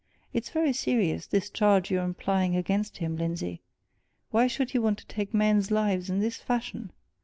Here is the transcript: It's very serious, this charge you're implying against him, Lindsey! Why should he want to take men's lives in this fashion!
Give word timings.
It's 0.33 0.49
very 0.49 0.73
serious, 0.73 1.27
this 1.27 1.51
charge 1.51 1.91
you're 1.91 2.03
implying 2.03 2.55
against 2.55 2.97
him, 2.97 3.17
Lindsey! 3.17 3.61
Why 4.31 4.47
should 4.47 4.71
he 4.71 4.79
want 4.79 4.97
to 4.97 5.05
take 5.05 5.31
men's 5.31 5.69
lives 5.69 6.09
in 6.09 6.21
this 6.21 6.37
fashion! 6.37 6.91